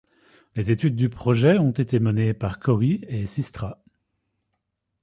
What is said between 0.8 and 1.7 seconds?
du projet ont